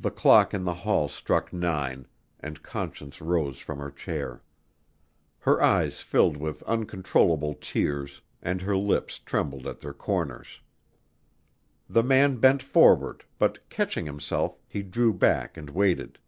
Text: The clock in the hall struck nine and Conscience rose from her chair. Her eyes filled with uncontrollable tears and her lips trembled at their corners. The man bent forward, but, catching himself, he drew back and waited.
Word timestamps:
The 0.00 0.10
clock 0.10 0.54
in 0.54 0.64
the 0.64 0.72
hall 0.72 1.08
struck 1.08 1.52
nine 1.52 2.06
and 2.40 2.62
Conscience 2.62 3.20
rose 3.20 3.58
from 3.58 3.78
her 3.80 3.90
chair. 3.90 4.42
Her 5.40 5.62
eyes 5.62 6.00
filled 6.00 6.38
with 6.38 6.62
uncontrollable 6.62 7.52
tears 7.60 8.22
and 8.40 8.62
her 8.62 8.74
lips 8.78 9.18
trembled 9.18 9.66
at 9.66 9.80
their 9.80 9.92
corners. 9.92 10.62
The 11.86 12.02
man 12.02 12.36
bent 12.38 12.62
forward, 12.62 13.24
but, 13.38 13.68
catching 13.68 14.06
himself, 14.06 14.58
he 14.66 14.82
drew 14.82 15.12
back 15.12 15.58
and 15.58 15.68
waited. 15.68 16.18